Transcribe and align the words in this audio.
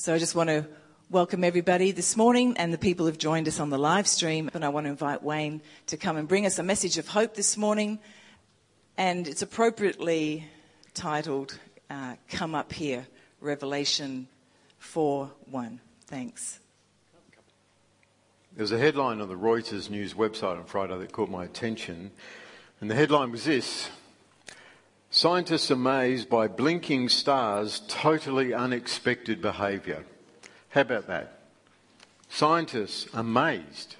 So 0.00 0.14
I 0.14 0.18
just 0.18 0.36
want 0.36 0.48
to 0.48 0.64
welcome 1.10 1.42
everybody 1.42 1.90
this 1.90 2.16
morning 2.16 2.56
and 2.56 2.72
the 2.72 2.78
people 2.78 3.06
who've 3.06 3.18
joined 3.18 3.48
us 3.48 3.58
on 3.58 3.68
the 3.68 3.78
live 3.78 4.06
stream. 4.06 4.48
And 4.54 4.64
I 4.64 4.68
want 4.68 4.86
to 4.86 4.90
invite 4.90 5.24
Wayne 5.24 5.60
to 5.86 5.96
come 5.96 6.16
and 6.16 6.28
bring 6.28 6.46
us 6.46 6.60
a 6.60 6.62
message 6.62 6.98
of 6.98 7.08
hope 7.08 7.34
this 7.34 7.56
morning. 7.56 7.98
And 8.96 9.26
it's 9.26 9.42
appropriately 9.42 10.46
titled 10.94 11.58
uh, 11.90 12.14
Come 12.28 12.54
Up 12.54 12.72
Here, 12.72 13.08
Revelation 13.40 14.28
4 14.78 15.32
1. 15.50 15.80
Thanks. 16.06 16.60
There 18.54 18.62
was 18.62 18.70
a 18.70 18.78
headline 18.78 19.20
on 19.20 19.28
the 19.28 19.34
Reuters 19.34 19.90
news 19.90 20.14
website 20.14 20.58
on 20.58 20.64
Friday 20.64 20.96
that 20.96 21.10
caught 21.10 21.28
my 21.28 21.44
attention, 21.44 22.12
and 22.80 22.88
the 22.88 22.94
headline 22.94 23.32
was 23.32 23.46
this 23.46 23.90
Scientists 25.10 25.70
amazed 25.70 26.28
by 26.28 26.46
blinking 26.46 27.08
stars' 27.08 27.80
totally 27.88 28.52
unexpected 28.52 29.40
behaviour. 29.40 30.04
How 30.68 30.82
about 30.82 31.06
that? 31.06 31.40
Scientists 32.28 33.08
amazed 33.14 33.96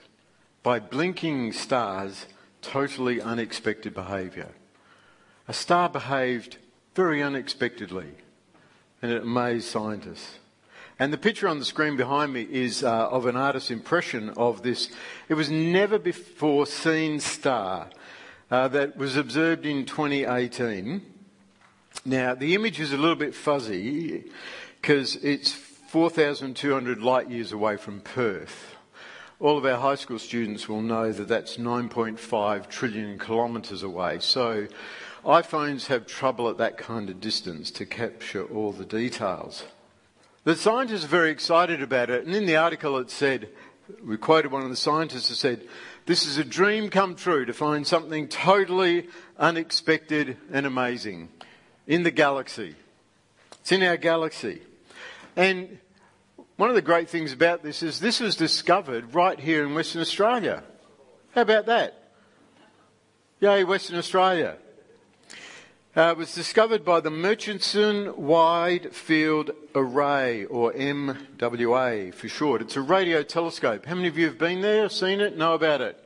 by 0.62 0.78
blinking 0.78 1.52
stars' 1.54 2.26
totally 2.60 3.22
unexpected 3.22 3.94
behaviour. 3.94 4.50
A 5.48 5.54
star 5.54 5.88
behaved 5.88 6.58
very 6.94 7.22
unexpectedly, 7.22 8.08
and 9.00 9.10
it 9.10 9.22
amazed 9.22 9.66
scientists. 9.68 10.38
And 10.98 11.10
the 11.10 11.16
picture 11.16 11.48
on 11.48 11.58
the 11.58 11.64
screen 11.64 11.96
behind 11.96 12.34
me 12.34 12.42
is 12.42 12.84
uh, 12.84 13.08
of 13.08 13.24
an 13.24 13.36
artist's 13.36 13.70
impression 13.70 14.28
of 14.30 14.62
this. 14.62 14.90
It 15.30 15.34
was 15.34 15.48
never 15.48 15.98
before 15.98 16.66
seen 16.66 17.18
star 17.18 17.88
uh, 18.50 18.68
that 18.68 18.96
was 18.96 19.16
observed 19.16 19.66
in 19.66 19.84
2018. 19.84 21.02
Now, 22.04 22.34
the 22.34 22.54
image 22.54 22.80
is 22.80 22.92
a 22.92 22.96
little 22.96 23.16
bit 23.16 23.34
fuzzy 23.34 24.24
because 24.80 25.16
it's 25.16 25.52
4,200 25.52 27.02
light 27.02 27.30
years 27.30 27.52
away 27.52 27.76
from 27.76 28.00
Perth. 28.00 28.76
All 29.40 29.56
of 29.56 29.64
our 29.64 29.78
high 29.78 29.94
school 29.94 30.18
students 30.18 30.68
will 30.68 30.82
know 30.82 31.12
that 31.12 31.28
that's 31.28 31.56
9.5 31.56 32.68
trillion 32.68 33.18
kilometres 33.18 33.82
away. 33.82 34.18
So 34.20 34.66
iPhones 35.24 35.86
have 35.86 36.06
trouble 36.06 36.48
at 36.48 36.58
that 36.58 36.77
kind 36.77 37.10
of 37.10 37.20
distance 37.20 37.70
to 37.72 37.86
capture 37.86 38.44
all 38.44 38.72
the 38.72 38.84
details. 38.84 39.64
The 40.44 40.56
scientists 40.56 41.05
are 41.05 41.08
very 41.08 41.30
excited 41.30 41.83
about 41.83 42.10
it, 42.10 42.24
and 42.24 42.34
in 42.34 42.46
the 42.46 42.56
article 42.56 42.96
it 42.98 43.10
said, 43.10 43.48
we 44.05 44.17
quoted 44.17 44.53
one 44.53 44.62
of 44.62 44.70
the 44.70 44.77
scientists 44.77 45.28
who 45.28 45.34
said, 45.34 45.67
This 46.06 46.27
is 46.27 46.39
a 46.39 46.44
dream 46.44 46.91
come 46.91 47.14
true 47.14 47.44
to 47.44 47.53
find 47.53 47.86
something 47.86 48.28
totally 48.28 49.08
unexpected 49.39 50.36
and 50.53 50.67
amazing 50.67 51.28
in 51.86 52.03
the 52.03 52.11
galaxy. 52.11 52.75
It's 53.61 53.72
in 53.72 53.83
our 53.83 53.97
galaxy. 53.97 54.62
And 55.36 55.78
one 56.56 56.69
of 56.69 56.75
the 56.75 56.83
great 56.83 57.08
things 57.08 57.33
about 57.33 57.62
this 57.62 57.83
is 57.83 58.00
this 58.00 58.20
was 58.20 58.36
discovered 58.36 59.14
right 59.14 59.39
here 59.39 59.64
in 59.64 59.75
Western 59.75 60.02
Australia. 60.02 60.62
How 61.34 61.42
about 61.42 61.67
that? 61.67 62.11
Yay, 63.41 63.64
Western 63.64 63.97
Australia 63.97 64.56
uh, 65.98 66.14
was 66.16 66.32
discovered 66.32 66.84
by 66.84 67.00
the 67.00 67.10
Murchison 67.10 68.16
Wide 68.16 68.94
Field 68.94 69.50
Array, 69.74 70.44
or 70.44 70.72
MWA 70.72 72.14
for 72.14 72.28
short. 72.28 72.62
It's 72.62 72.77
a 72.77 72.80
radio 72.80 73.24
telescope. 73.24 73.84
How 73.84 73.96
many 73.96 74.06
of 74.06 74.16
you 74.16 74.27
have 74.27 74.38
been 74.38 74.60
there, 74.60 74.88
seen 74.90 75.20
it, 75.20 75.36
know 75.36 75.55
about 75.55 75.80
it? 75.80 75.98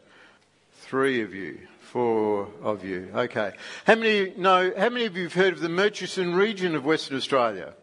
Three 0.73 1.21
of 1.21 1.35
you, 1.35 1.59
four 1.81 2.49
of 2.63 2.83
you. 2.87 3.11
Okay. 3.15 3.53
How 3.87 3.97
many 3.97 4.33
know? 4.35 4.73
How 4.75 4.89
many 4.89 5.05
of 5.05 5.15
you 5.15 5.25
have 5.25 5.35
heard 5.35 5.53
of 5.53 5.61
the 5.61 5.69
Murchison 5.69 6.35
region 6.35 6.75
of 6.75 6.87
Western 6.87 7.19
Australia? 7.19 7.75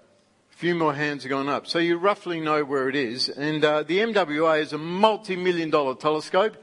A 0.51 0.55
few 0.55 0.73
more 0.73 0.95
hands 0.95 1.21
have 1.23 1.29
gone 1.29 1.47
up. 1.47 1.67
So 1.67 1.77
you 1.77 1.97
roughly 1.97 2.39
know 2.41 2.65
where 2.65 2.89
it 2.89 2.95
is. 2.95 3.29
And 3.29 3.63
uh, 3.63 3.83
the 3.83 3.99
MWA 3.99 4.61
is 4.61 4.73
a 4.73 4.79
multi-million 4.79 5.69
dollar 5.69 5.93
telescope. 5.93 6.57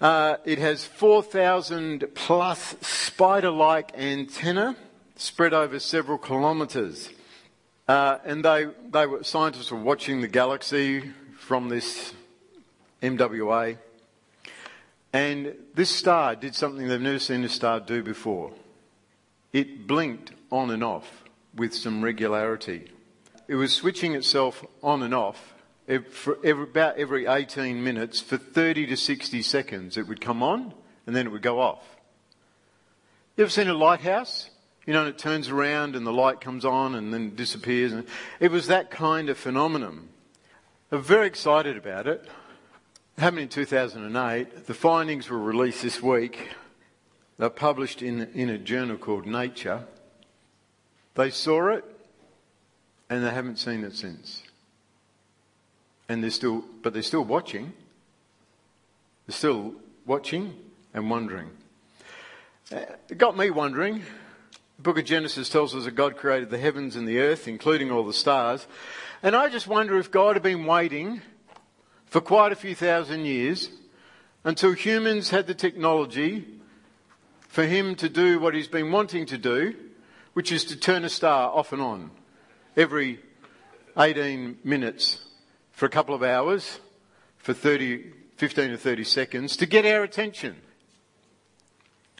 Uh, 0.00 0.36
it 0.44 0.58
has 0.58 0.84
4,000 0.84 2.04
plus 2.14 2.76
spider-like 2.80 3.98
antenna 3.98 4.76
spread 5.16 5.52
over 5.52 5.80
several 5.80 6.18
kilometres. 6.18 7.10
Uh, 7.88 8.18
and 8.24 8.44
they, 8.44 8.68
they 8.92 9.06
were, 9.06 9.24
scientists 9.24 9.72
were 9.72 9.78
watching 9.78 10.20
the 10.20 10.28
galaxy 10.28 11.12
from 11.36 11.68
this 11.68 12.14
MWA. 13.02 13.76
And 15.12 15.54
this 15.74 15.90
star 15.90 16.36
did 16.36 16.54
something 16.54 16.86
they've 16.86 17.00
never 17.00 17.18
seen 17.18 17.42
a 17.42 17.48
star 17.48 17.80
do 17.80 18.02
before. 18.04 18.52
It 19.52 19.88
blinked 19.88 20.30
on 20.52 20.70
and 20.70 20.84
off 20.84 21.24
with 21.56 21.74
some 21.74 22.04
regularity. 22.04 22.88
It 23.48 23.56
was 23.56 23.72
switching 23.72 24.14
itself 24.14 24.64
on 24.80 25.02
and 25.02 25.14
off 25.14 25.54
for 26.10 26.38
every, 26.44 26.64
about 26.64 26.98
every 26.98 27.26
18 27.26 27.82
minutes 27.82 28.20
for 28.20 28.36
30 28.36 28.86
to 28.88 28.96
60 28.96 29.42
seconds. 29.42 29.96
It 29.96 30.06
would 30.06 30.20
come 30.20 30.42
on 30.42 30.74
and 31.06 31.16
then 31.16 31.26
it 31.26 31.30
would 31.30 31.42
go 31.42 31.60
off. 31.60 31.82
You 33.36 33.44
ever 33.44 33.50
seen 33.50 33.68
a 33.68 33.74
lighthouse? 33.74 34.50
You 34.86 34.92
know, 34.92 35.00
and 35.00 35.08
it 35.08 35.18
turns 35.18 35.48
around 35.48 35.96
and 35.96 36.06
the 36.06 36.12
light 36.12 36.40
comes 36.40 36.64
on 36.64 36.94
and 36.94 37.12
then 37.12 37.34
disappears. 37.34 37.92
And 37.92 38.06
it 38.40 38.50
was 38.50 38.66
that 38.66 38.90
kind 38.90 39.28
of 39.28 39.38
phenomenon. 39.38 40.08
I'm 40.92 41.02
very 41.02 41.26
excited 41.26 41.76
about 41.76 42.06
it. 42.06 42.24
It 43.16 43.20
happened 43.20 43.42
in 43.42 43.48
2008. 43.48 44.66
The 44.66 44.74
findings 44.74 45.30
were 45.30 45.38
released 45.38 45.82
this 45.82 46.02
week. 46.02 46.48
They're 47.38 47.50
published 47.50 48.02
in, 48.02 48.28
in 48.34 48.50
a 48.50 48.58
journal 48.58 48.96
called 48.96 49.26
Nature. 49.26 49.84
They 51.14 51.30
saw 51.30 51.68
it 51.68 51.84
and 53.08 53.24
they 53.24 53.30
haven't 53.30 53.56
seen 53.56 53.84
it 53.84 53.94
since 53.94 54.42
and 56.08 56.22
they're 56.22 56.30
still, 56.30 56.64
but 56.82 56.92
they're 56.92 57.02
still 57.02 57.24
watching. 57.24 57.72
They're 59.26 59.36
still 59.36 59.74
watching 60.06 60.54
and 60.94 61.10
wondering. 61.10 61.50
Uh, 62.72 62.80
it 63.08 63.18
got 63.18 63.36
me 63.36 63.50
wondering. 63.50 64.02
The 64.76 64.82
book 64.82 64.98
of 64.98 65.04
Genesis 65.04 65.48
tells 65.48 65.74
us 65.74 65.84
that 65.84 65.92
God 65.92 66.16
created 66.16 66.50
the 66.50 66.58
heavens 66.58 66.96
and 66.96 67.06
the 67.06 67.18
earth, 67.18 67.46
including 67.46 67.90
all 67.90 68.04
the 68.04 68.12
stars. 68.12 68.66
And 69.22 69.36
I 69.36 69.48
just 69.48 69.66
wonder 69.66 69.98
if 69.98 70.10
God 70.10 70.36
had 70.36 70.42
been 70.42 70.64
waiting 70.64 71.20
for 72.06 72.20
quite 72.20 72.52
a 72.52 72.56
few 72.56 72.74
thousand 72.74 73.26
years 73.26 73.68
until 74.44 74.72
humans 74.72 75.30
had 75.30 75.46
the 75.46 75.54
technology 75.54 76.46
for 77.48 77.64
him 77.64 77.94
to 77.96 78.08
do 78.08 78.38
what 78.38 78.54
he's 78.54 78.68
been 78.68 78.92
wanting 78.92 79.26
to 79.26 79.36
do, 79.36 79.74
which 80.32 80.52
is 80.52 80.64
to 80.66 80.76
turn 80.76 81.04
a 81.04 81.08
star 81.08 81.50
off 81.50 81.72
and 81.72 81.82
on 81.82 82.10
every 82.76 83.18
18 83.96 84.58
minutes 84.62 85.18
for 85.78 85.86
a 85.86 85.88
couple 85.88 86.12
of 86.12 86.24
hours, 86.24 86.80
for 87.36 87.54
30, 87.54 88.10
15 88.36 88.70
to 88.70 88.76
30 88.76 89.04
seconds, 89.04 89.56
to 89.56 89.64
get 89.64 89.86
our 89.86 90.02
attention. 90.02 90.56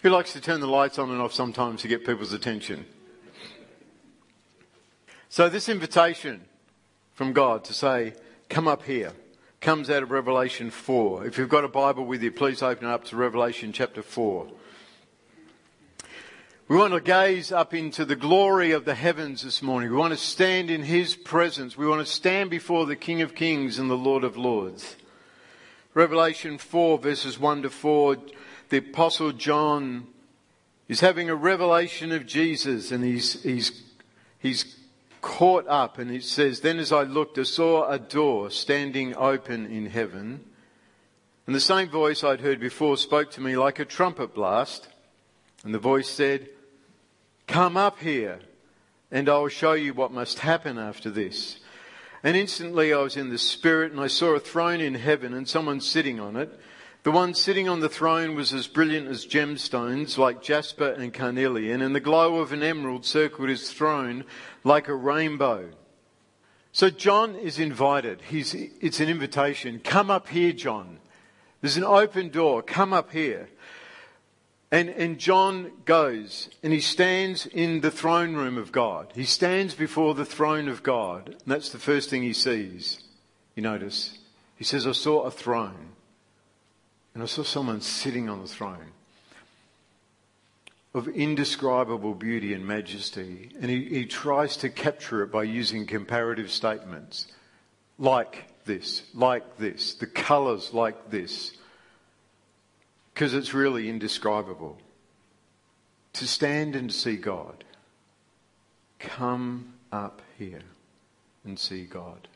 Who 0.02 0.10
likes 0.10 0.32
to 0.34 0.40
turn 0.40 0.60
the 0.60 0.68
lights 0.68 0.96
on 0.96 1.10
and 1.10 1.20
off 1.20 1.32
sometimes 1.32 1.82
to 1.82 1.88
get 1.88 2.06
people's 2.06 2.32
attention? 2.32 2.86
So, 5.28 5.48
this 5.48 5.68
invitation 5.68 6.42
from 7.14 7.32
God 7.32 7.64
to 7.64 7.72
say, 7.72 8.12
Come 8.48 8.68
up 8.68 8.84
here, 8.84 9.12
comes 9.60 9.90
out 9.90 10.04
of 10.04 10.12
Revelation 10.12 10.70
4. 10.70 11.26
If 11.26 11.36
you've 11.36 11.48
got 11.48 11.64
a 11.64 11.68
Bible 11.68 12.06
with 12.06 12.22
you, 12.22 12.30
please 12.30 12.62
open 12.62 12.86
it 12.86 12.92
up 12.92 13.06
to 13.06 13.16
Revelation 13.16 13.72
chapter 13.72 14.02
4. 14.02 14.46
We 16.68 16.76
want 16.76 16.92
to 16.92 17.00
gaze 17.00 17.50
up 17.50 17.72
into 17.72 18.04
the 18.04 18.14
glory 18.14 18.72
of 18.72 18.84
the 18.84 18.94
heavens 18.94 19.40
this 19.40 19.62
morning. 19.62 19.90
We 19.90 19.96
want 19.96 20.12
to 20.12 20.18
stand 20.18 20.70
in 20.70 20.82
His 20.82 21.16
presence. 21.16 21.78
We 21.78 21.86
want 21.86 22.06
to 22.06 22.12
stand 22.12 22.50
before 22.50 22.84
the 22.84 22.94
King 22.94 23.22
of 23.22 23.34
Kings 23.34 23.78
and 23.78 23.88
the 23.88 23.96
Lord 23.96 24.22
of 24.22 24.36
Lords. 24.36 24.96
Revelation 25.94 26.58
4 26.58 26.98
verses 26.98 27.38
1 27.40 27.62
to 27.62 27.70
4, 27.70 28.18
the 28.68 28.76
apostle 28.76 29.32
John 29.32 30.08
is 30.88 31.00
having 31.00 31.30
a 31.30 31.34
revelation 31.34 32.12
of 32.12 32.26
Jesus 32.26 32.92
and 32.92 33.02
he's, 33.02 33.42
he's, 33.42 33.82
he's 34.38 34.76
caught 35.22 35.66
up 35.68 35.96
and 35.96 36.10
it 36.10 36.22
says, 36.22 36.60
Then 36.60 36.78
as 36.78 36.92
I 36.92 37.04
looked, 37.04 37.38
I 37.38 37.44
saw 37.44 37.88
a 37.88 37.98
door 37.98 38.50
standing 38.50 39.16
open 39.16 39.64
in 39.64 39.86
heaven. 39.86 40.44
And 41.46 41.56
the 41.56 41.60
same 41.60 41.88
voice 41.88 42.22
I'd 42.22 42.42
heard 42.42 42.60
before 42.60 42.98
spoke 42.98 43.30
to 43.30 43.40
me 43.40 43.56
like 43.56 43.78
a 43.78 43.86
trumpet 43.86 44.34
blast. 44.34 44.88
And 45.64 45.72
the 45.72 45.78
voice 45.78 46.10
said, 46.10 46.50
Come 47.48 47.78
up 47.78 47.98
here, 47.98 48.40
and 49.10 49.26
I 49.26 49.38
will 49.38 49.48
show 49.48 49.72
you 49.72 49.94
what 49.94 50.12
must 50.12 50.40
happen 50.40 50.78
after 50.78 51.10
this. 51.10 51.58
And 52.22 52.36
instantly 52.36 52.92
I 52.92 52.98
was 52.98 53.16
in 53.16 53.30
the 53.30 53.38
Spirit, 53.38 53.90
and 53.90 54.00
I 54.00 54.06
saw 54.06 54.34
a 54.34 54.40
throne 54.40 54.82
in 54.82 54.94
heaven, 54.94 55.32
and 55.32 55.48
someone 55.48 55.80
sitting 55.80 56.20
on 56.20 56.36
it. 56.36 56.60
The 57.04 57.10
one 57.10 57.32
sitting 57.32 57.66
on 57.66 57.80
the 57.80 57.88
throne 57.88 58.34
was 58.34 58.52
as 58.52 58.66
brilliant 58.66 59.08
as 59.08 59.24
gemstones, 59.24 60.18
like 60.18 60.42
jasper 60.42 60.90
and 60.90 61.14
carnelian, 61.14 61.80
and 61.80 61.94
the 61.94 62.00
glow 62.00 62.36
of 62.36 62.52
an 62.52 62.62
emerald 62.62 63.06
circled 63.06 63.48
his 63.48 63.72
throne 63.72 64.24
like 64.62 64.88
a 64.88 64.94
rainbow. 64.94 65.70
So 66.72 66.90
John 66.90 67.34
is 67.34 67.58
invited. 67.58 68.20
He's, 68.28 68.52
it's 68.54 69.00
an 69.00 69.08
invitation. 69.08 69.80
Come 69.82 70.10
up 70.10 70.28
here, 70.28 70.52
John. 70.52 70.98
There's 71.62 71.78
an 71.78 71.84
open 71.84 72.28
door. 72.28 72.62
Come 72.62 72.92
up 72.92 73.10
here. 73.10 73.48
And, 74.70 74.90
and 74.90 75.18
John 75.18 75.72
goes 75.84 76.50
and 76.62 76.72
he 76.72 76.80
stands 76.80 77.46
in 77.46 77.80
the 77.80 77.90
throne 77.90 78.34
room 78.34 78.58
of 78.58 78.70
God. 78.70 79.12
He 79.14 79.24
stands 79.24 79.74
before 79.74 80.14
the 80.14 80.26
throne 80.26 80.68
of 80.68 80.82
God. 80.82 81.28
And 81.28 81.46
that's 81.46 81.70
the 81.70 81.78
first 81.78 82.10
thing 82.10 82.22
he 82.22 82.34
sees. 82.34 83.02
You 83.54 83.62
notice? 83.62 84.18
He 84.56 84.64
says, 84.64 84.86
I 84.86 84.92
saw 84.92 85.22
a 85.22 85.30
throne. 85.30 85.92
And 87.14 87.22
I 87.22 87.26
saw 87.26 87.42
someone 87.42 87.80
sitting 87.80 88.28
on 88.28 88.42
the 88.42 88.48
throne 88.48 88.92
of 90.94 91.08
indescribable 91.08 92.14
beauty 92.14 92.52
and 92.52 92.66
majesty. 92.66 93.50
And 93.60 93.70
he, 93.70 93.84
he 93.86 94.06
tries 94.06 94.56
to 94.58 94.68
capture 94.68 95.22
it 95.22 95.32
by 95.32 95.44
using 95.44 95.86
comparative 95.86 96.50
statements 96.50 97.26
like 97.98 98.44
this, 98.64 99.02
like 99.14 99.56
this, 99.58 99.94
the 99.94 100.06
colours 100.06 100.72
like 100.72 101.10
this, 101.10 101.52
because 103.18 103.34
it's 103.34 103.52
really 103.52 103.88
indescribable. 103.88 104.78
To 106.12 106.28
stand 106.28 106.76
and 106.76 106.92
see 106.92 107.16
God, 107.16 107.64
come 109.00 109.74
up 109.90 110.22
here 110.38 110.62
and 111.44 111.58
see 111.58 111.82
God. 111.82 112.28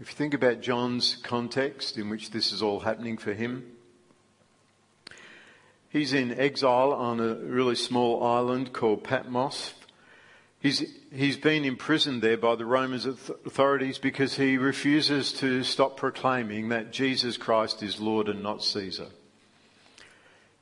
If 0.00 0.10
you 0.10 0.16
think 0.16 0.34
about 0.34 0.60
John's 0.60 1.18
context 1.22 1.96
in 1.96 2.08
which 2.08 2.32
this 2.32 2.50
is 2.50 2.64
all 2.64 2.80
happening 2.80 3.16
for 3.16 3.32
him, 3.32 3.76
he's 5.88 6.12
in 6.12 6.36
exile 6.36 6.92
on 6.92 7.20
a 7.20 7.36
really 7.36 7.76
small 7.76 8.24
island 8.24 8.72
called 8.72 9.04
Patmos. 9.04 9.74
He's, 10.66 10.82
he's 11.12 11.36
been 11.36 11.64
imprisoned 11.64 12.22
there 12.22 12.36
by 12.36 12.56
the 12.56 12.64
Roman 12.64 12.98
authorities 12.98 13.98
because 13.98 14.34
he 14.36 14.58
refuses 14.58 15.32
to 15.34 15.62
stop 15.62 15.96
proclaiming 15.96 16.70
that 16.70 16.90
Jesus 16.90 17.36
Christ 17.36 17.84
is 17.84 18.00
Lord 18.00 18.28
and 18.28 18.42
not 18.42 18.64
Caesar. 18.64 19.06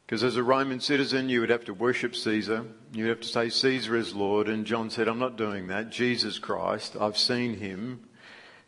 Because 0.04 0.22
as 0.22 0.36
a 0.36 0.42
Roman 0.42 0.80
citizen, 0.80 1.30
you 1.30 1.40
would 1.40 1.48
have 1.48 1.64
to 1.64 1.72
worship 1.72 2.14
Caesar. 2.14 2.66
You'd 2.92 3.08
have 3.08 3.22
to 3.22 3.28
say 3.28 3.48
Caesar 3.48 3.96
is 3.96 4.14
Lord. 4.14 4.46
And 4.46 4.66
John 4.66 4.90
said, 4.90 5.08
I'm 5.08 5.18
not 5.18 5.38
doing 5.38 5.68
that. 5.68 5.88
Jesus 5.88 6.38
Christ, 6.38 6.98
I've 7.00 7.16
seen 7.16 7.54
him. 7.54 8.06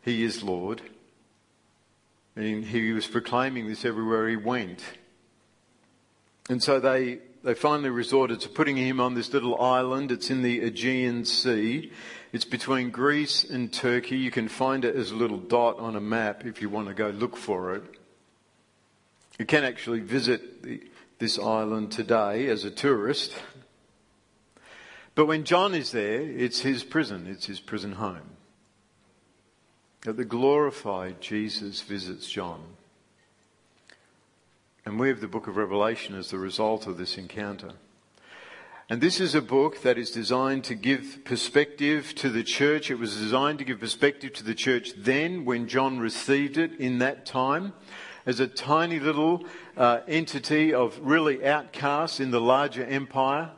He 0.01 0.23
is 0.23 0.41
Lord. 0.41 0.81
And 2.35 2.65
he 2.65 2.93
was 2.93 3.05
proclaiming 3.05 3.67
this 3.67 3.85
everywhere 3.85 4.27
he 4.27 4.37
went. 4.37 4.81
And 6.49 6.63
so 6.63 6.79
they, 6.79 7.19
they 7.47 7.53
finally 7.53 7.89
resorted 7.89 8.41
to 8.41 8.49
putting 8.49 8.75
him 8.75 8.99
on 8.99 9.13
this 9.13 9.31
little 9.31 9.61
island. 9.61 10.11
It's 10.11 10.29
in 10.29 10.41
the 10.41 10.59
Aegean 10.59 11.23
Sea. 11.23 11.93
It's 12.33 12.43
between 12.43 12.89
Greece 12.89 13.45
and 13.45 13.71
Turkey. 13.71 14.17
You 14.17 14.31
can 14.31 14.49
find 14.49 14.83
it 14.83 14.97
as 14.97 15.11
a 15.11 15.15
little 15.15 15.37
dot 15.37 15.79
on 15.79 15.95
a 15.95 16.01
map 16.01 16.45
if 16.45 16.61
you 16.61 16.69
want 16.69 16.89
to 16.89 16.93
go 16.93 17.07
look 17.07 17.37
for 17.37 17.73
it. 17.73 17.83
You 19.39 19.45
can 19.45 19.63
actually 19.63 20.01
visit 20.01 20.61
the, 20.61 20.83
this 21.19 21.39
island 21.39 21.93
today 21.93 22.47
as 22.47 22.65
a 22.65 22.69
tourist. 22.69 23.33
But 25.15 25.27
when 25.27 25.45
John 25.45 25.73
is 25.73 25.93
there, 25.93 26.19
it's 26.23 26.59
his 26.59 26.83
prison, 26.83 27.27
it's 27.27 27.45
his 27.45 27.61
prison 27.61 27.93
home. 27.93 28.35
That 30.01 30.17
the 30.17 30.25
glorified 30.25 31.21
Jesus 31.21 31.79
visits 31.79 32.29
John. 32.29 32.61
And 34.87 34.97
we 34.97 35.09
have 35.09 35.19
the 35.19 35.27
book 35.27 35.47
of 35.47 35.57
Revelation 35.57 36.15
as 36.15 36.31
the 36.31 36.37
result 36.37 36.87
of 36.87 36.97
this 36.97 37.17
encounter. 37.17 37.73
And 38.89 39.01
this 39.01 39.19
is 39.19 39.35
a 39.35 39.41
book 39.41 39.81
that 39.81 39.97
is 39.97 40.11
designed 40.11 40.63
to 40.63 40.75
give 40.75 41.25
perspective 41.25 42.15
to 42.15 42.29
the 42.29 42.41
church. 42.41 42.89
It 42.89 42.97
was 42.97 43.17
designed 43.17 43.59
to 43.59 43.65
give 43.65 43.81
perspective 43.81 44.31
to 44.35 44.45
the 44.45 44.55
church 44.55 44.93
then 44.95 45.43
when 45.43 45.67
John 45.67 45.99
received 45.99 46.57
it 46.57 46.79
in 46.79 46.99
that 46.99 47.25
time 47.25 47.73
as 48.25 48.39
a 48.39 48.47
tiny 48.47 48.97
little 48.97 49.43
uh, 49.75 49.99
entity 50.07 50.73
of 50.73 50.97
really 51.01 51.45
outcasts 51.45 52.21
in 52.21 52.31
the 52.31 52.39
larger 52.39 52.85
empire, 52.85 53.49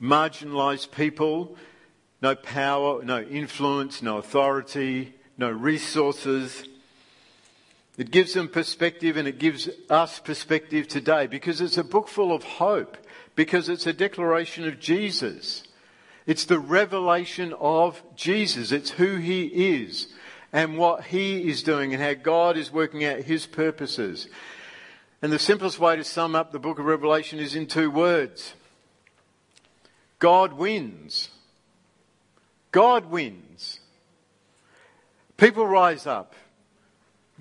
marginalized 0.00 0.92
people, 0.92 1.56
no 2.22 2.36
power, 2.36 3.02
no 3.02 3.20
influence, 3.20 4.00
no 4.00 4.18
authority, 4.18 5.12
no 5.36 5.50
resources. 5.50 6.68
It 7.98 8.10
gives 8.10 8.34
them 8.34 8.48
perspective 8.48 9.16
and 9.16 9.28
it 9.28 9.38
gives 9.38 9.68
us 9.88 10.18
perspective 10.18 10.88
today 10.88 11.26
because 11.26 11.60
it's 11.60 11.78
a 11.78 11.84
book 11.84 12.08
full 12.08 12.32
of 12.32 12.44
hope, 12.44 12.96
because 13.34 13.68
it's 13.68 13.86
a 13.86 13.92
declaration 13.92 14.66
of 14.66 14.80
Jesus. 14.80 15.64
It's 16.26 16.44
the 16.44 16.58
revelation 16.58 17.52
of 17.58 18.02
Jesus. 18.14 18.72
It's 18.72 18.90
who 18.90 19.16
he 19.16 19.46
is 19.46 20.08
and 20.52 20.78
what 20.78 21.04
he 21.04 21.48
is 21.48 21.62
doing 21.62 21.92
and 21.92 22.02
how 22.02 22.14
God 22.14 22.56
is 22.56 22.72
working 22.72 23.04
out 23.04 23.20
his 23.20 23.46
purposes. 23.46 24.28
And 25.22 25.32
the 25.32 25.38
simplest 25.38 25.78
way 25.78 25.96
to 25.96 26.04
sum 26.04 26.34
up 26.34 26.50
the 26.50 26.58
book 26.58 26.78
of 26.78 26.86
Revelation 26.86 27.38
is 27.38 27.54
in 27.54 27.66
two 27.66 27.90
words 27.90 28.54
God 30.18 30.54
wins. 30.54 31.30
God 32.72 33.06
wins. 33.06 33.80
People 35.36 35.66
rise 35.66 36.06
up. 36.06 36.34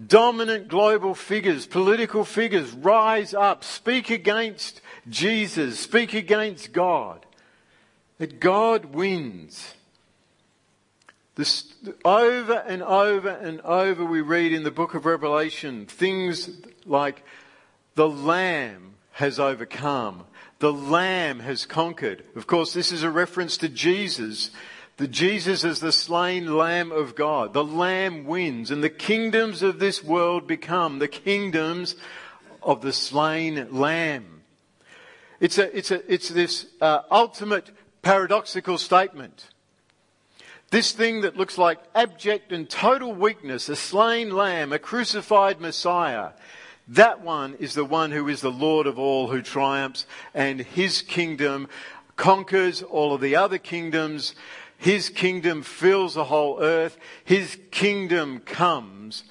Dominant 0.07 0.69
global 0.69 1.13
figures, 1.13 1.66
political 1.66 2.24
figures 2.24 2.72
rise 2.72 3.34
up, 3.34 3.63
speak 3.63 4.10
against 4.10 4.81
Jesus, 5.10 5.80
speak 5.80 6.13
against 6.13 6.72
God. 6.72 7.25
That 8.18 8.40
God 8.40 8.86
wins. 8.86 9.75
This, 11.36 11.74
over 12.04 12.63
and 12.68 12.81
over 12.84 13.30
and 13.30 13.62
over 13.62 14.04
we 14.04 14.22
read 14.22 14.51
in 14.51 14.63
the 14.63 14.72
book 14.72 14.94
of 14.94 15.06
Revelation 15.06 15.86
things 15.86 16.50
like 16.86 17.24
the 17.95 18.10
Lamb 18.10 18.95
has 19.13 19.40
overcome. 19.40 20.25
The 20.60 20.74
Lamb 20.74 21.40
has 21.40 21.66
conquered. 21.66 22.24
Of 22.36 22.48
course, 22.48 22.74
this 22.74 22.92
is 22.92 23.04
a 23.04 23.10
reference 23.10 23.57
to 23.57 23.69
Jesus 23.69 24.52
the 25.00 25.07
Jesus 25.07 25.63
is 25.63 25.80
the 25.80 25.94
slain 25.94 26.57
Lamb 26.57 26.92
of 26.92 27.16
God. 27.16 27.54
The 27.54 27.63
Lamb 27.63 28.25
wins, 28.25 28.69
and 28.69 28.84
the 28.84 28.90
kingdoms 28.90 29.63
of 29.63 29.80
this 29.80 30.04
world 30.04 30.46
become 30.46 31.00
the 31.00 31.07
kingdoms 31.07 31.96
of 32.62 32.81
the 32.81 32.92
slain 32.92 33.69
Lamb. 33.72 34.42
It's, 35.40 35.57
a, 35.57 35.75
it's, 35.75 35.92
a, 35.92 36.13
it's 36.13 36.28
this 36.28 36.66
uh, 36.81 37.04
ultimate 37.10 37.72
paradoxical 38.01 38.78
statement. 38.78 39.48
This 40.69 40.92
thing 40.92 41.22
that 41.22 41.38
looks 41.38 41.57
like 41.57 41.80
abject 41.95 42.52
and 42.52 42.69
total 42.69 43.16
weakness, 43.16 43.69
a 43.69 43.78
slain 43.78 44.36
lamb, 44.36 44.74
a 44.74 44.80
crucified 44.80 45.62
Messiah, 45.62 46.31
that 46.90 47.22
one 47.22 47.54
is 47.54 47.74
the 47.74 47.86
one 47.86 48.12
who 48.12 48.28
is 48.28 48.42
the 48.42 48.52
Lord 48.52 48.86
of 48.86 49.00
all, 49.00 49.30
who 49.30 49.42
triumphs, 49.42 50.06
and 50.34 50.60
his 50.60 51.02
kingdom 51.02 51.69
conquers 52.18 52.84
all 52.84 53.13
of 53.13 53.22
the 53.22 53.38
other 53.38 53.57
kingdoms 53.57 54.36
his 54.80 55.10
kingdom 55.10 55.62
fills 55.62 56.14
the 56.14 56.24
whole 56.24 56.62
earth. 56.62 56.98
His 57.26 57.60
kingdom 57.70 58.40
comes 58.40 59.26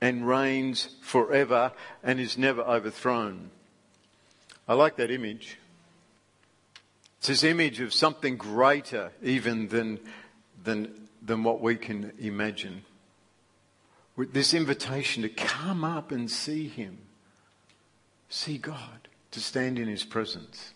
and 0.00 0.26
reigns 0.26 0.96
forever 1.02 1.72
and 2.02 2.18
is 2.18 2.38
never 2.38 2.62
overthrown. 2.62 3.50
I 4.66 4.72
like 4.72 4.96
that 4.96 5.10
image. 5.10 5.58
It's 7.18 7.28
this 7.28 7.44
image 7.44 7.80
of 7.80 7.92
something 7.92 8.38
greater 8.38 9.12
even 9.22 9.68
than, 9.68 10.00
than, 10.64 11.08
than 11.20 11.44
what 11.44 11.60
we 11.60 11.76
can 11.76 12.14
imagine. 12.18 12.82
With 14.16 14.32
this 14.32 14.54
invitation 14.54 15.22
to 15.24 15.28
come 15.28 15.84
up 15.84 16.10
and 16.10 16.30
see 16.30 16.68
Him, 16.68 16.96
see 18.30 18.56
God, 18.56 19.08
to 19.32 19.40
stand 19.40 19.78
in 19.78 19.88
His 19.88 20.04
presence. 20.04 20.72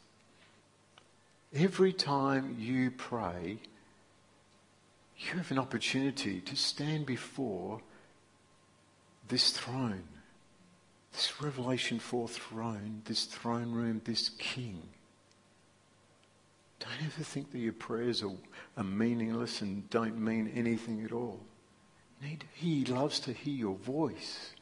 Every 1.55 1.95
time 1.95 2.57
you 2.59 2.91
pray, 2.91 3.61
you 5.21 5.37
have 5.37 5.51
an 5.51 5.59
opportunity 5.59 6.41
to 6.41 6.57
stand 6.57 7.05
before 7.07 7.81
this 9.29 9.51
throne, 9.51 10.05
this 11.13 11.41
Revelation 11.43 11.99
4 11.99 12.29
throne, 12.29 13.03
this 13.05 13.27
throne 13.27 13.73
room, 13.73 14.01
this 14.05 14.31
king. 14.39 14.83
Don't 16.79 17.05
ever 17.05 17.23
think 17.23 17.53
that 17.53 17.59
your 17.59 17.75
prayers 17.75 18.23
are, 18.23 18.33
are 18.79 18.85
meaningless 18.85 19.61
and 19.61 19.89
don't 19.91 20.19
mean 20.19 20.51
anything 20.55 21.05
at 21.05 21.13
all. 21.13 21.41
He 22.55 22.85
loves 22.87 23.21
to 23.21 23.33
hear 23.33 23.55
your 23.55 23.77
voice. 23.77 24.53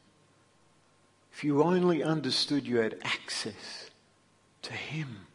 If 1.33 1.43
you 1.43 1.63
only 1.63 2.03
understood 2.03 2.67
you 2.67 2.77
had 2.77 2.99
access 3.03 3.89
to 4.63 4.73
him, 4.73 5.27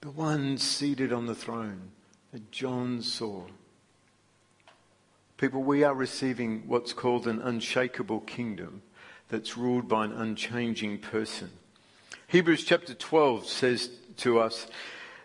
the 0.00 0.10
one 0.10 0.56
seated 0.56 1.12
on 1.12 1.26
the 1.26 1.34
throne 1.34 1.90
that 2.32 2.50
John 2.50 3.02
saw. 3.02 3.44
People, 5.40 5.62
we 5.62 5.84
are 5.84 5.94
receiving 5.94 6.64
what's 6.66 6.92
called 6.92 7.26
an 7.26 7.40
unshakable 7.40 8.20
kingdom 8.20 8.82
that's 9.30 9.56
ruled 9.56 9.88
by 9.88 10.04
an 10.04 10.12
unchanging 10.12 10.98
person. 10.98 11.48
Hebrews 12.26 12.62
chapter 12.62 12.92
12 12.92 13.46
says 13.46 13.88
to 14.18 14.38
us 14.38 14.66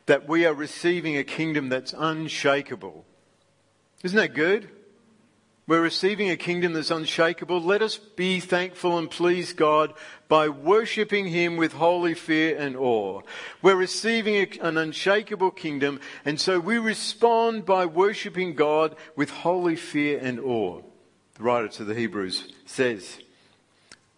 that 0.05 0.25
we 0.25 0.45
are 0.45 0.53
receiving 0.53 1.17
a 1.17 1.25
kingdom 1.25 1.67
that's 1.67 1.93
unshakable. 1.97 3.03
Isn't 4.03 4.15
that 4.15 4.33
good? 4.33 4.69
We're 5.67 5.81
receiving 5.81 6.29
a 6.29 6.37
kingdom 6.37 6.73
that's 6.73 6.91
unshakable. 6.91 7.59
Let 7.59 7.81
us 7.81 7.97
be 7.97 8.39
thankful 8.39 8.99
and 8.99 9.09
please 9.09 9.51
God 9.53 9.93
by 10.27 10.47
worshipping 10.47 11.27
Him 11.27 11.57
with 11.57 11.73
holy 11.73 12.13
fear 12.13 12.55
and 12.55 12.75
awe. 12.75 13.21
We're 13.63 13.75
receiving 13.75 14.59
an 14.61 14.77
unshakable 14.77 15.51
kingdom, 15.51 15.99
and 16.23 16.39
so 16.39 16.59
we 16.59 16.77
respond 16.77 17.65
by 17.65 17.87
worshipping 17.87 18.53
God 18.53 18.95
with 19.15 19.31
holy 19.31 19.75
fear 19.75 20.19
and 20.21 20.39
awe. 20.39 20.81
The 21.33 21.43
writer 21.43 21.67
to 21.69 21.83
the 21.83 21.95
Hebrews 21.95 22.53
says, 22.65 23.17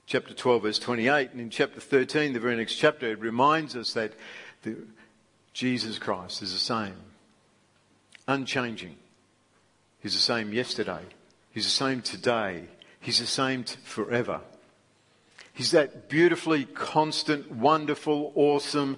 chapter 0.06 0.34
12, 0.34 0.64
verse 0.64 0.80
28, 0.80 1.32
and 1.32 1.40
in 1.40 1.50
chapter 1.50 1.80
13, 1.80 2.34
the 2.34 2.42
very 2.42 2.58
next 2.58 2.76
chapter, 2.76 3.08
it 3.08 3.20
reminds 3.20 3.74
us 3.74 3.94
that 3.94 4.12
the, 4.64 4.76
Jesus 5.54 5.98
Christ 5.98 6.42
is 6.42 6.52
the 6.52 6.60
same, 6.60 6.96
unchanging. 8.28 8.98
He's 10.00 10.14
the 10.14 10.20
same 10.20 10.54
yesterday, 10.54 11.02
He's 11.52 11.66
the 11.66 11.72
same 11.72 12.02
today. 12.02 12.66
He's 13.00 13.20
the 13.20 13.26
same 13.26 13.64
forever. 13.64 14.42
He's 15.54 15.72
that 15.72 16.08
beautifully 16.08 16.66
constant, 16.66 17.52
wonderful, 17.52 18.32
awesome 18.36 18.98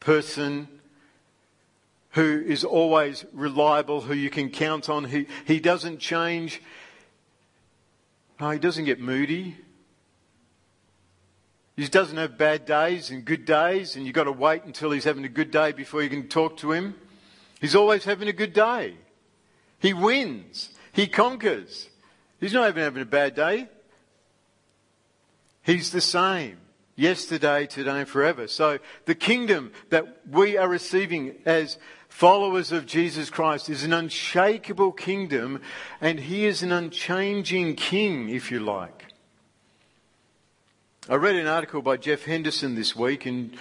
person 0.00 0.66
who 2.10 2.42
is 2.46 2.64
always 2.64 3.24
reliable, 3.32 4.00
who 4.00 4.14
you 4.14 4.28
can 4.28 4.50
count 4.50 4.88
on. 4.88 5.04
He, 5.04 5.26
he 5.46 5.60
doesn't 5.60 5.98
change. 5.98 6.60
No, 8.40 8.50
he 8.50 8.58
doesn't 8.58 8.84
get 8.84 9.00
moody. 9.00 9.56
He 11.76 11.86
doesn't 11.86 12.16
have 12.16 12.36
bad 12.36 12.66
days 12.66 13.10
and 13.10 13.24
good 13.24 13.44
days, 13.44 13.96
and 13.96 14.04
you've 14.04 14.14
got 14.14 14.24
to 14.24 14.32
wait 14.32 14.64
until 14.64 14.90
he's 14.90 15.04
having 15.04 15.24
a 15.24 15.28
good 15.28 15.50
day 15.50 15.72
before 15.72 16.02
you 16.02 16.10
can 16.10 16.28
talk 16.28 16.56
to 16.58 16.72
him. 16.72 16.94
He's 17.60 17.74
always 17.74 18.04
having 18.04 18.28
a 18.28 18.32
good 18.32 18.52
day. 18.52 18.96
He 19.78 19.94
wins. 19.94 20.70
He 20.92 21.06
conquers. 21.06 21.88
He's 22.38 22.52
not 22.52 22.68
even 22.68 22.82
having 22.82 23.02
a 23.02 23.06
bad 23.06 23.34
day. 23.34 23.68
He's 25.62 25.90
the 25.90 26.00
same 26.00 26.58
yesterday, 26.96 27.66
today, 27.66 28.00
and 28.00 28.08
forever. 28.08 28.46
So 28.46 28.78
the 29.06 29.14
kingdom 29.14 29.72
that 29.90 30.20
we 30.30 30.56
are 30.56 30.68
receiving 30.68 31.36
as 31.46 31.78
followers 32.08 32.72
of 32.72 32.84
Jesus 32.84 33.30
Christ 33.30 33.70
is 33.70 33.84
an 33.84 33.92
unshakable 33.92 34.92
kingdom, 34.92 35.60
and 36.00 36.20
He 36.20 36.44
is 36.44 36.62
an 36.62 36.72
unchanging 36.72 37.76
King, 37.76 38.28
if 38.28 38.50
you 38.50 38.60
like. 38.60 39.06
I 41.08 41.14
read 41.14 41.36
an 41.36 41.46
article 41.46 41.80
by 41.80 41.96
Jeff 41.96 42.24
Henderson 42.24 42.74
this 42.74 42.94
week, 42.94 43.24
and 43.24 43.56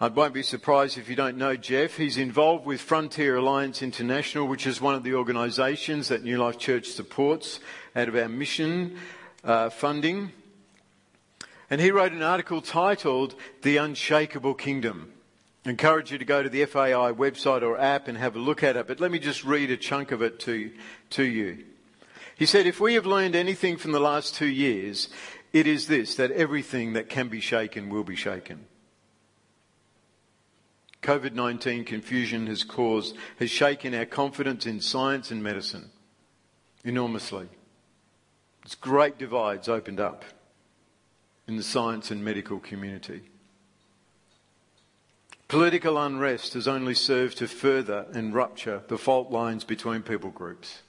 I 0.00 0.08
won't 0.08 0.34
be 0.34 0.42
surprised 0.42 0.98
if 0.98 1.08
you 1.08 1.14
don't 1.14 1.38
know 1.38 1.54
Jeff. 1.54 1.96
He's 1.96 2.18
involved 2.18 2.66
with 2.66 2.80
Frontier 2.80 3.36
Alliance 3.36 3.80
International, 3.80 4.48
which 4.48 4.66
is 4.66 4.80
one 4.80 4.96
of 4.96 5.04
the 5.04 5.14
organisations 5.14 6.08
that 6.08 6.24
New 6.24 6.36
Life 6.36 6.58
Church 6.58 6.88
supports 6.88 7.60
out 7.94 8.08
of 8.08 8.16
our 8.16 8.28
mission 8.28 8.96
uh, 9.44 9.70
funding. 9.70 10.32
And 11.70 11.80
he 11.80 11.92
wrote 11.92 12.10
an 12.10 12.22
article 12.22 12.60
titled 12.60 13.36
The 13.62 13.76
Unshakable 13.76 14.54
Kingdom. 14.54 15.12
I 15.64 15.70
encourage 15.70 16.10
you 16.10 16.18
to 16.18 16.24
go 16.24 16.42
to 16.42 16.48
the 16.48 16.64
FAI 16.64 17.12
website 17.12 17.62
or 17.62 17.78
app 17.78 18.08
and 18.08 18.18
have 18.18 18.34
a 18.34 18.40
look 18.40 18.64
at 18.64 18.76
it, 18.76 18.88
but 18.88 18.98
let 18.98 19.12
me 19.12 19.20
just 19.20 19.44
read 19.44 19.70
a 19.70 19.76
chunk 19.76 20.10
of 20.10 20.22
it 20.22 20.40
to, 20.40 20.72
to 21.10 21.22
you. 21.22 21.66
He 22.36 22.46
said, 22.46 22.66
If 22.66 22.80
we 22.80 22.94
have 22.94 23.06
learned 23.06 23.36
anything 23.36 23.76
from 23.76 23.92
the 23.92 24.00
last 24.00 24.34
two 24.34 24.44
years, 24.46 25.08
it 25.52 25.68
is 25.68 25.86
this 25.86 26.16
that 26.16 26.32
everything 26.32 26.94
that 26.94 27.08
can 27.08 27.28
be 27.28 27.40
shaken 27.40 27.90
will 27.90 28.02
be 28.02 28.16
shaken. 28.16 28.66
COVID 31.04 31.34
19 31.34 31.84
confusion 31.84 32.46
has 32.46 32.64
caused, 32.64 33.14
has 33.38 33.50
shaken 33.50 33.94
our 33.94 34.06
confidence 34.06 34.64
in 34.64 34.80
science 34.80 35.30
and 35.30 35.42
medicine 35.42 35.90
enormously. 36.82 37.46
It's 38.64 38.74
great 38.74 39.18
divides 39.18 39.68
opened 39.68 40.00
up 40.00 40.24
in 41.46 41.58
the 41.58 41.62
science 41.62 42.10
and 42.10 42.24
medical 42.24 42.58
community. 42.58 43.20
Political 45.48 45.98
unrest 45.98 46.54
has 46.54 46.66
only 46.66 46.94
served 46.94 47.36
to 47.36 47.48
further 47.48 48.06
and 48.14 48.32
rupture 48.32 48.82
the 48.88 48.96
fault 48.96 49.30
lines 49.30 49.62
between 49.62 50.00
people 50.00 50.30
groups. 50.30 50.80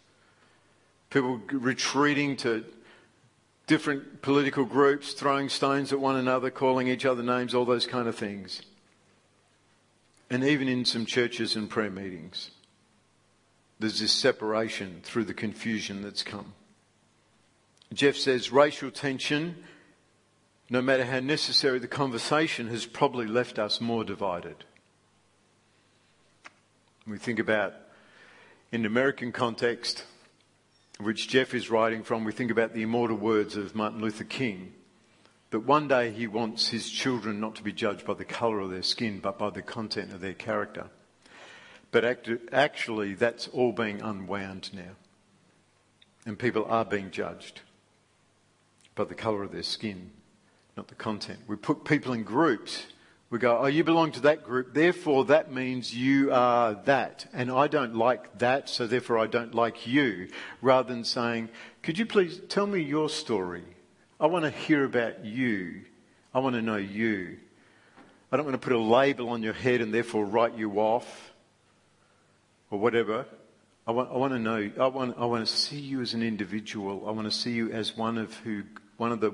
People 1.10 1.42
retreating 1.52 2.38
to 2.38 2.64
different 3.68 4.22
political 4.22 4.64
groups, 4.64 5.12
throwing 5.12 5.50
stones 5.50 5.92
at 5.92 6.00
one 6.00 6.16
another, 6.16 6.50
calling 6.50 6.88
each 6.88 7.06
other 7.06 7.22
names, 7.22 7.54
all 7.54 7.66
those 7.66 7.86
kind 7.86 8.08
of 8.08 8.16
things. 8.16 8.62
And 10.30 10.44
even 10.44 10.68
in 10.68 10.86
some 10.86 11.06
churches 11.06 11.56
and 11.56 11.70
prayer 11.70 11.92
meetings, 11.92 12.52
there's 13.80 14.00
this 14.00 14.12
separation 14.12 15.02
through 15.04 15.26
the 15.26 15.34
confusion 15.34 16.02
that's 16.02 16.24
come. 16.24 16.54
Jeff 17.94 18.16
says 18.16 18.52
racial 18.52 18.90
tension, 18.90 19.64
no 20.70 20.82
matter 20.82 21.06
how 21.06 21.20
necessary 21.20 21.78
the 21.78 21.88
conversation, 21.88 22.68
has 22.70 22.86
probably 22.86 23.28
left 23.28 23.60
us 23.60 23.80
more 23.80 24.04
divided. 24.04 24.66
We 27.06 27.20
think 27.20 27.38
about, 27.38 27.74
in 28.72 28.82
the 28.82 28.88
American 28.88 29.32
context, 29.32 30.06
which 31.00 31.28
Jeff 31.28 31.54
is 31.54 31.70
writing 31.70 32.02
from, 32.04 32.24
we 32.24 32.32
think 32.32 32.50
about 32.50 32.74
the 32.74 32.82
immortal 32.82 33.18
words 33.18 33.56
of 33.56 33.76
Martin 33.76 34.02
Luther 34.02 34.24
King 34.24 34.74
that 35.56 35.62
one 35.62 35.88
day 35.88 36.12
he 36.12 36.28
wants 36.28 36.68
his 36.68 36.90
children 36.90 37.40
not 37.40 37.56
to 37.56 37.64
be 37.64 37.72
judged 37.72 38.06
by 38.06 38.14
the 38.14 38.26
colour 38.26 38.60
of 38.60 38.72
their 38.72 38.84
skin, 38.84 39.22
but 39.22 39.40
by 39.40 39.50
the 39.50 39.62
content 39.62 40.12
of 40.12 40.20
their 40.20 40.34
character. 40.34 40.88
But 41.92 42.04
act- 42.04 42.30
actually, 42.52 43.14
that's 43.14 43.48
all 43.48 43.72
being 43.72 44.02
unwound 44.02 44.72
now. 44.74 44.98
And 46.26 46.38
people 46.38 46.66
are 46.66 46.84
being 46.84 47.10
judged 47.10 47.62
by 48.96 49.06
the 49.06 49.16
colour 49.16 49.44
of 49.44 49.54
their 49.54 49.64
skin, 49.64 50.12
not 50.76 50.90
the 50.90 50.96
content. 50.96 51.40
We 51.48 51.56
put 51.56 51.86
people 51.86 52.12
in 52.12 52.24
groups. 52.24 52.88
We 53.30 53.40
go, 53.40 53.58
oh, 53.60 53.68
you 53.68 53.86
belong 53.86 54.12
to 54.12 54.22
that 54.24 54.44
group, 54.44 54.74
therefore 54.74 55.24
that 55.26 55.54
means 55.54 55.96
you 55.96 56.34
are 56.34 56.74
that. 56.84 57.28
And 57.32 57.50
I 57.50 57.68
don't 57.68 57.96
like 57.96 58.40
that, 58.40 58.68
so 58.68 58.88
therefore 58.88 59.20
I 59.20 59.28
don't 59.28 59.56
like 59.56 59.88
you. 59.88 60.28
Rather 60.62 60.94
than 60.94 61.06
saying, 61.06 61.48
could 61.82 61.98
you 61.98 62.06
please 62.06 62.42
tell 62.50 62.68
me 62.68 62.82
your 62.82 63.08
story? 63.08 63.64
I 64.20 64.28
want 64.28 64.46
to 64.46 64.52
hear 64.52 64.86
about 64.86 65.26
you. 65.26 65.82
I 66.34 66.40
want 66.40 66.56
to 66.56 66.62
know 66.62 66.78
you. 66.78 67.38
I 68.32 68.38
don't 68.38 68.46
want 68.46 68.60
to 68.60 68.66
put 68.66 68.74
a 68.74 68.80
label 68.80 69.30
on 69.30 69.44
your 69.44 69.54
head 69.54 69.82
and 69.82 69.94
therefore 69.94 70.26
write 70.26 70.58
you 70.58 70.80
off 70.80 71.34
or 72.70 72.80
whatever. 72.80 73.26
I 73.88 73.92
want, 73.92 74.10
I 74.12 74.18
want 74.18 74.34
to 74.34 74.40
know, 74.40 74.72
I 74.80 74.88
want, 74.88 75.16
I 75.18 75.26
want 75.26 75.46
to 75.46 75.54
see 75.54 75.80
you 75.80 76.02
as 76.02 76.14
an 76.14 76.24
individual. 76.24 77.08
I 77.08 77.12
want 77.12 77.26
to 77.26 77.38
see 77.38 77.52
you 77.52 77.72
as 77.72 77.96
one 77.96 78.18
of 78.18 78.34
who 78.40 78.64
one 78.98 79.12
of 79.12 79.20
the 79.20 79.34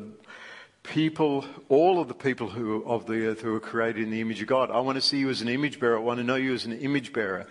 people, 0.84 1.46
all 1.70 2.00
of 2.00 2.08
the 2.08 2.14
people 2.14 2.50
who 2.50 2.84
of 2.84 3.06
the 3.06 3.28
earth 3.28 3.42
who 3.42 3.56
are 3.56 3.60
created 3.60 4.04
in 4.04 4.10
the 4.10 4.20
image 4.20 4.42
of 4.42 4.48
God. 4.48 4.72
I 4.72 4.80
want 4.80 4.96
to 4.96 5.02
see 5.02 5.20
you 5.20 5.30
as 5.30 5.42
an 5.42 5.48
image 5.48 5.80
bearer. 5.80 5.98
I 5.98 6.02
want 6.02 6.18
to 6.20 6.24
know 6.24 6.36
you 6.36 6.54
as 6.54 6.66
an 6.66 6.74
image 6.74 7.14
bearer. 7.14 7.46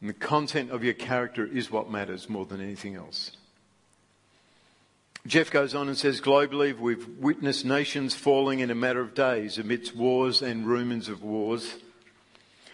And 0.00 0.08
the 0.08 0.14
content 0.14 0.70
of 0.70 0.82
your 0.82 0.94
character 0.94 1.46
is 1.46 1.70
what 1.70 1.90
matters 1.90 2.28
more 2.28 2.46
than 2.46 2.60
anything 2.60 2.96
else. 2.96 3.32
Jeff 5.26 5.50
goes 5.50 5.74
on 5.74 5.88
and 5.88 5.96
says, 5.96 6.20
globally, 6.20 6.78
we've 6.78 7.08
witnessed 7.18 7.64
nations 7.64 8.14
falling 8.14 8.60
in 8.60 8.70
a 8.70 8.74
matter 8.74 9.00
of 9.00 9.14
days 9.14 9.56
amidst 9.56 9.96
wars 9.96 10.42
and 10.42 10.66
rumours 10.66 11.08
of 11.08 11.22
wars. 11.22 11.76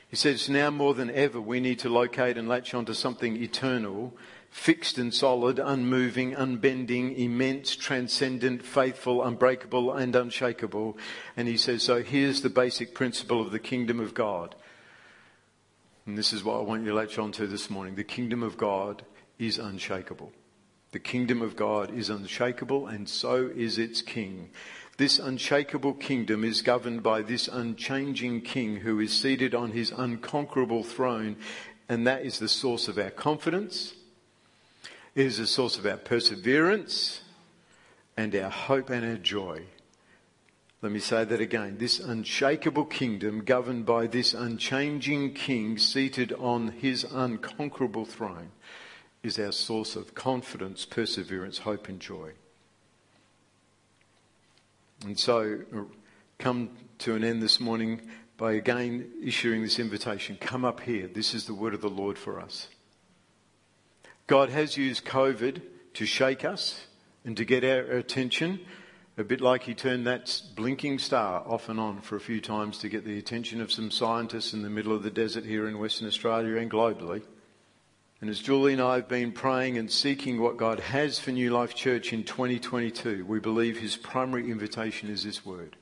He 0.09 0.16
says, 0.16 0.49
now 0.49 0.71
more 0.71 0.95
than 0.95 1.11
ever, 1.11 1.40
we 1.40 1.61
need 1.61 1.78
to 1.80 1.88
locate 1.88 2.37
and 2.37 2.49
latch 2.49 2.75
onto 2.75 2.95
something 2.95 3.37
eternal 3.40 4.12
fixed 4.50 4.99
and 4.99 5.14
solid, 5.14 5.59
unmoving, 5.59 6.35
unbending, 6.35 7.12
immense, 7.16 7.76
transcendent, 7.76 8.62
faithful, 8.62 9.23
unbreakable, 9.23 9.92
and 9.92 10.14
unshakable. 10.16 10.99
And 11.37 11.47
he 11.49 11.57
says, 11.57 11.85
so 11.85 12.02
here's 12.02 12.42
the 12.42 12.50
basic 12.50 12.95
principle 12.95 13.40
of 13.40 13.52
the 13.52 13.61
kingdom 13.61 14.00
of 14.00 14.12
God. 14.12 14.57
And 16.04 16.19
this 16.19 16.33
is 16.33 16.42
what 16.42 16.59
I 16.59 16.62
want 16.62 16.83
you 16.83 16.88
to 16.88 16.95
latch 16.95 17.19
on 17.19 17.30
to 17.33 17.47
this 17.47 17.71
morning. 17.71 17.95
The 17.95 18.04
kingdom 18.04 18.42
of 18.42 18.57
God 18.57 19.04
is 19.38 19.59
unshakable. 19.59 20.33
The 20.92 20.99
kingdom 20.99 21.42
of 21.42 21.56
God 21.56 21.97
is 21.97 22.11
unshakable, 22.11 22.87
and 22.87 23.09
so 23.09 23.50
is 23.54 23.78
its 23.78 24.02
king. 24.02 24.50
This 24.97 25.18
unshakable 25.18 25.94
kingdom 25.94 26.44
is 26.44 26.62
governed 26.62 27.02
by 27.02 27.23
this 27.23 27.49
unchanging 27.49 28.42
king 28.42 28.76
who 28.76 29.00
is 29.00 29.12
seated 29.12 29.54
on 29.54 29.73
his 29.73 29.92
unconquerable 29.92 30.82
throne, 30.82 31.37
and 31.88 32.06
that 32.06 32.25
is 32.25 32.38
the 32.38 32.49
source 32.49 32.88
of 32.88 32.99
our 32.99 33.11
confidence 33.11 33.94
it 35.14 35.26
is 35.26 35.40
a 35.40 35.47
source 35.47 35.76
of 35.76 35.87
our 35.87 35.97
perseverance 35.97 37.23
and 38.16 38.35
our 38.37 38.50
hope 38.50 38.90
and 38.90 39.04
our 39.04 39.16
joy. 39.16 39.64
Let 40.82 40.92
me 40.92 41.00
say 41.00 41.25
that 41.25 41.40
again. 41.40 41.78
This 41.78 41.99
unshakable 41.99 42.85
kingdom, 42.87 43.44
governed 43.44 43.87
by 43.87 44.06
this 44.06 44.35
unchanging 44.35 45.35
king 45.35 45.78
seated 45.78 46.32
on 46.32 46.68
his 46.68 47.04
unconquerable 47.04 48.04
throne, 48.04 48.52
is 49.23 49.39
our 49.39 49.53
source 49.53 49.97
of 49.97 50.15
confidence, 50.15 50.85
perseverance, 50.85 51.59
hope, 51.59 51.89
and 51.89 52.00
joy. 52.00 52.33
And 55.05 55.19
so, 55.19 55.61
uh, 55.75 55.83
come 56.39 56.71
to 56.99 57.15
an 57.15 57.25
end 57.25 57.43
this 57.43 57.61
morning 57.61 58.00
by 58.37 58.53
again 58.53 59.11
issuing 59.23 59.62
this 59.62 59.79
invitation 59.79 60.37
come 60.41 60.65
up 60.65 60.81
here. 60.81 61.07
This 61.07 61.35
is 61.35 61.47
the 61.47 61.55
word 61.55 61.75
of 61.75 61.83
the 61.83 61.91
Lord 61.91 62.17
for 62.17 62.41
us. 62.41 62.69
God 64.27 64.49
has 64.49 64.77
used 64.77 65.05
COVID 65.05 65.61
to 65.95 66.07
shake 66.07 66.45
us 66.45 66.87
and 67.25 67.37
to 67.37 67.45
get 67.45 67.65
our 67.65 67.81
attention, 67.81 68.61
a 69.19 69.25
bit 69.25 69.41
like 69.41 69.65
he 69.65 69.75
turned 69.75 70.07
that 70.07 70.41
blinking 70.55 70.99
star 70.99 71.43
off 71.47 71.69
and 71.69 71.79
on 71.79 72.00
for 72.00 72.17
a 72.17 72.21
few 72.21 72.41
times 72.41 72.79
to 72.79 72.89
get 72.89 73.05
the 73.05 73.19
attention 73.19 73.61
of 73.61 73.71
some 73.71 73.91
scientists 73.91 74.55
in 74.55 74.62
the 74.62 74.71
middle 74.71 74.95
of 74.95 75.03
the 75.03 75.11
desert 75.11 75.45
here 75.45 75.69
in 75.69 75.79
Western 75.79 76.09
Australia 76.09 76.57
and 76.57 76.71
globally. 76.71 77.23
And 78.21 78.29
as 78.29 78.41
Julie 78.41 78.75
and 78.75 78.83
I 78.83 78.97
have 78.97 79.09
been 79.09 79.33
praying 79.33 79.79
and 79.79 79.91
seeking 79.91 80.41
what 80.41 80.59
God 80.59 80.79
has 80.79 81.19
for 81.19 81.31
New 81.31 81.50
Life 81.50 81.75
Church 81.75 82.12
in 82.12 82.23
2022, 82.23 83.25
we 83.25 83.41
believe 83.41 83.79
his 83.79 83.97
primary 83.97 84.50
invitation 84.50 85.09
is 85.09 85.25
this 85.25 85.45
word 85.45 85.77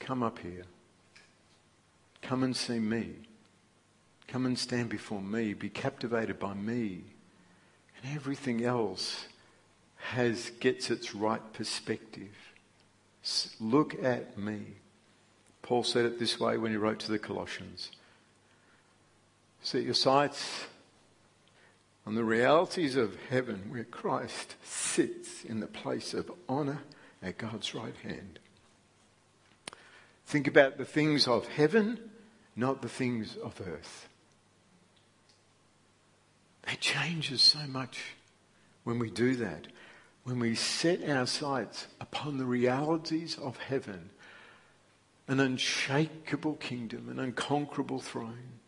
Come 0.00 0.22
up 0.22 0.40
here. 0.40 0.64
Come 2.22 2.42
and 2.42 2.56
see 2.56 2.80
me. 2.80 3.10
Come 4.26 4.46
and 4.46 4.58
stand 4.58 4.88
before 4.88 5.22
me. 5.22 5.54
Be 5.54 5.68
captivated 5.68 6.40
by 6.40 6.54
me. 6.54 7.04
And 8.02 8.14
everything 8.14 8.64
else 8.64 9.26
has, 9.96 10.50
gets 10.58 10.90
its 10.90 11.14
right 11.14 11.52
perspective. 11.52 12.34
Look 13.60 13.94
at 14.02 14.36
me. 14.36 14.60
Paul 15.62 15.84
said 15.84 16.04
it 16.04 16.18
this 16.18 16.38
way 16.38 16.58
when 16.58 16.72
he 16.72 16.76
wrote 16.76 16.98
to 17.00 17.12
the 17.12 17.18
Colossians. 17.18 17.90
Set 19.62 19.82
your 19.82 19.94
sights 19.94 20.66
on 22.06 22.14
the 22.14 22.24
realities 22.24 22.94
of 22.94 23.16
heaven 23.28 23.64
where 23.68 23.84
Christ 23.84 24.54
sits 24.62 25.44
in 25.44 25.58
the 25.58 25.66
place 25.66 26.14
of 26.14 26.30
honour 26.48 26.82
at 27.20 27.36
God's 27.36 27.74
right 27.74 27.96
hand. 28.04 28.38
Think 30.24 30.46
about 30.46 30.78
the 30.78 30.84
things 30.84 31.26
of 31.26 31.48
heaven, 31.48 31.98
not 32.54 32.80
the 32.80 32.88
things 32.88 33.36
of 33.36 33.60
earth. 33.60 34.08
That 36.62 36.80
changes 36.80 37.42
so 37.42 37.66
much 37.68 38.14
when 38.84 38.98
we 39.00 39.10
do 39.10 39.34
that. 39.36 39.66
When 40.22 40.38
we 40.38 40.54
set 40.56 41.08
our 41.08 41.26
sights 41.26 41.86
upon 42.00 42.38
the 42.38 42.44
realities 42.44 43.36
of 43.40 43.56
heaven, 43.58 44.10
an 45.28 45.38
unshakable 45.38 46.54
kingdom, 46.54 47.08
an 47.08 47.20
unconquerable 47.20 48.00
throne, 48.00 48.60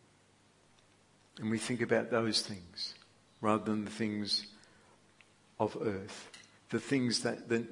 and 1.39 1.51
we 1.51 1.59
think 1.59 1.83
about 1.83 2.11
those 2.11 2.43
things 2.43 2.95
rather 3.41 3.65
than 3.65 3.85
the 3.85 3.91
things 3.91 4.47
of 5.59 5.77
earth. 5.81 6.31
The 6.71 6.81
things 6.81 7.21
that, 7.21 7.49
that 7.49 7.67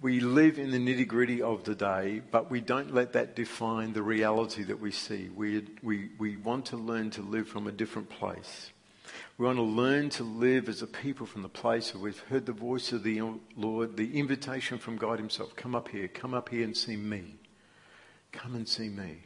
we 0.00 0.20
live 0.20 0.58
in 0.58 0.70
the 0.70 0.78
nitty 0.78 1.06
gritty 1.06 1.42
of 1.42 1.64
the 1.64 1.74
day, 1.74 2.22
but 2.30 2.50
we 2.50 2.60
don't 2.60 2.94
let 2.94 3.12
that 3.12 3.36
define 3.36 3.92
the 3.92 4.02
reality 4.02 4.64
that 4.64 4.80
we 4.80 4.90
see. 4.90 5.28
We, 5.34 5.64
we, 5.82 6.10
we 6.18 6.36
want 6.36 6.66
to 6.66 6.76
learn 6.76 7.10
to 7.10 7.22
live 7.22 7.48
from 7.48 7.66
a 7.66 7.72
different 7.72 8.10
place. 8.10 8.70
We 9.38 9.46
want 9.46 9.58
to 9.58 9.62
learn 9.62 10.10
to 10.10 10.24
live 10.24 10.68
as 10.68 10.82
a 10.82 10.86
people 10.86 11.26
from 11.26 11.42
the 11.42 11.48
place 11.48 11.94
where 11.94 12.02
we've 12.02 12.18
heard 12.18 12.46
the 12.46 12.52
voice 12.52 12.92
of 12.92 13.02
the 13.02 13.20
Lord, 13.56 13.96
the 13.96 14.18
invitation 14.18 14.78
from 14.78 14.96
God 14.96 15.18
Himself 15.18 15.54
come 15.56 15.74
up 15.74 15.88
here, 15.88 16.08
come 16.08 16.34
up 16.34 16.48
here 16.48 16.64
and 16.64 16.76
see 16.76 16.96
me. 16.96 17.36
Come 18.32 18.54
and 18.54 18.68
see 18.68 18.88
me. 18.88 19.18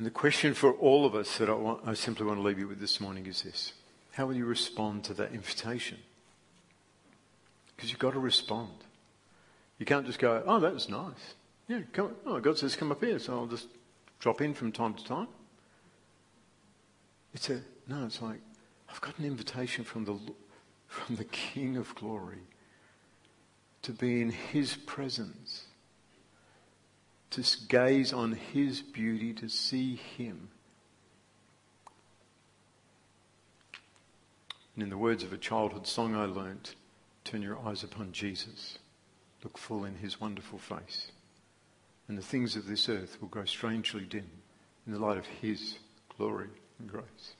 And 0.00 0.06
the 0.06 0.10
question 0.10 0.54
for 0.54 0.72
all 0.72 1.04
of 1.04 1.14
us 1.14 1.36
that 1.36 1.50
I, 1.50 1.52
want, 1.52 1.82
I 1.86 1.92
simply 1.92 2.24
want 2.24 2.38
to 2.38 2.42
leave 2.42 2.58
you 2.58 2.66
with 2.66 2.80
this 2.80 3.02
morning 3.02 3.26
is 3.26 3.42
this 3.42 3.74
How 4.12 4.24
will 4.24 4.34
you 4.34 4.46
respond 4.46 5.04
to 5.04 5.12
that 5.12 5.32
invitation? 5.32 5.98
Because 7.76 7.90
you've 7.90 7.98
got 7.98 8.14
to 8.14 8.18
respond. 8.18 8.72
You 9.76 9.84
can't 9.84 10.06
just 10.06 10.18
go, 10.18 10.42
oh, 10.46 10.58
that 10.58 10.72
was 10.72 10.88
nice. 10.88 11.34
Yeah, 11.68 11.80
come, 11.92 12.14
oh, 12.24 12.40
God 12.40 12.56
says 12.56 12.76
come 12.76 12.90
up 12.90 13.04
here, 13.04 13.18
so 13.18 13.40
I'll 13.40 13.46
just 13.46 13.68
drop 14.20 14.40
in 14.40 14.54
from 14.54 14.72
time 14.72 14.94
to 14.94 15.04
time. 15.04 15.28
It's 17.34 17.50
a, 17.50 17.60
no, 17.86 18.06
it's 18.06 18.22
like, 18.22 18.40
I've 18.88 19.02
got 19.02 19.18
an 19.18 19.26
invitation 19.26 19.84
from 19.84 20.06
the, 20.06 20.18
from 20.86 21.16
the 21.16 21.24
King 21.24 21.76
of 21.76 21.94
Glory 21.94 22.46
to 23.82 23.92
be 23.92 24.22
in 24.22 24.30
His 24.30 24.76
presence 24.76 25.66
to 27.30 27.44
gaze 27.68 28.12
on 28.12 28.32
His 28.32 28.82
beauty, 28.82 29.32
to 29.34 29.48
see 29.48 29.96
Him. 29.96 30.48
And 34.74 34.82
in 34.82 34.90
the 34.90 34.98
words 34.98 35.22
of 35.22 35.32
a 35.32 35.38
childhood 35.38 35.86
song 35.86 36.14
I 36.14 36.24
learnt, 36.24 36.74
turn 37.24 37.42
your 37.42 37.58
eyes 37.58 37.84
upon 37.84 38.12
Jesus, 38.12 38.78
look 39.44 39.58
full 39.58 39.84
in 39.84 39.96
His 39.96 40.20
wonderful 40.20 40.58
face, 40.58 41.12
and 42.08 42.16
the 42.16 42.22
things 42.22 42.56
of 42.56 42.66
this 42.66 42.88
earth 42.88 43.18
will 43.20 43.28
grow 43.28 43.44
strangely 43.44 44.04
dim 44.04 44.30
in 44.86 44.92
the 44.92 44.98
light 44.98 45.18
of 45.18 45.26
His 45.26 45.78
glory 46.16 46.48
and 46.78 46.90
grace. 46.90 47.34